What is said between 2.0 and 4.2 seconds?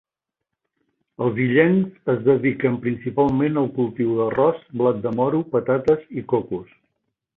es dediquen principalment al cultiu